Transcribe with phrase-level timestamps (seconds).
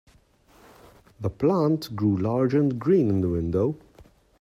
[1.19, 3.77] The plant grew large and green in the window.